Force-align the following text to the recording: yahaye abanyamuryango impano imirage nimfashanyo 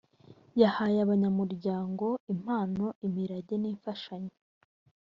yahaye 0.61 0.97
abanyamuryango 1.05 2.05
impano 2.33 2.85
imirage 3.05 3.53
nimfashanyo 3.59 4.35